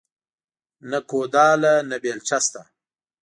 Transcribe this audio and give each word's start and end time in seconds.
نه 0.89 0.99
کوداله 1.09 1.73
نه 1.89 1.95
بيلچه 2.03 2.37
شته 2.45 2.61